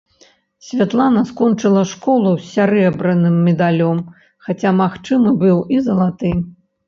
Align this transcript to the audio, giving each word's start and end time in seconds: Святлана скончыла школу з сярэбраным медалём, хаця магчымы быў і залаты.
Святлана 0.67 1.21
скончыла 1.31 1.83
школу 1.91 2.31
з 2.37 2.47
сярэбраным 2.55 3.35
медалём, 3.49 4.01
хаця 4.47 4.71
магчымы 4.81 5.29
быў 5.45 5.57
і 5.77 5.85
залаты. 5.89 6.31